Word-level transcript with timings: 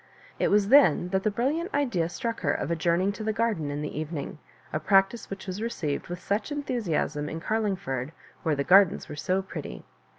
It 0.39 0.47
was 0.47 0.69
then 0.69 1.09
that 1.09 1.21
the 1.21 1.29
brilliant 1.29 1.71
idea 1.75 2.09
struck 2.09 2.39
her 2.39 2.51
of 2.51 2.71
adjourn 2.71 3.01
ing 3.01 3.11
to 3.11 3.23
the 3.23 3.31
garden 3.31 3.69
in 3.69 3.83
the 3.83 3.99
evening— 3.99 4.39
a 4.73 4.79
practice 4.79 5.29
which 5.29 5.45
was 5.45 5.61
received 5.61 6.07
with 6.07 6.19
such 6.19 6.51
enthusiasm 6.51 7.29
in 7.29 7.39
Carlmgford, 7.39 8.11
where 8.41 8.55
the 8.55 8.63
gardens 8.63 9.07
were 9.07 9.15
so 9.15 9.43
pretty. 9.43 9.85